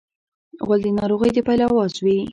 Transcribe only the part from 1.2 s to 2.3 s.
د پیل اواز وي.